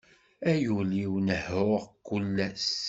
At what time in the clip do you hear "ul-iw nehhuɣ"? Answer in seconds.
0.77-1.81